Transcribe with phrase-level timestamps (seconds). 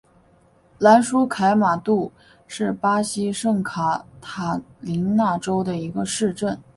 [0.79, 2.11] 兰舒凯马杜
[2.47, 6.59] 是巴西圣卡塔琳娜州的一个市镇。